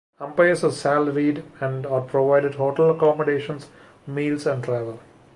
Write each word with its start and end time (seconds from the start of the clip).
Umpires 0.19 0.63
are 0.63 0.71
salaried 0.71 1.43
and 1.59 1.85
are 1.85 2.01
provided 2.01 2.55
hotel 2.55 2.89
accommodations, 2.89 3.67
meals 4.07 4.47
and 4.47 4.63
travel. 4.63 4.99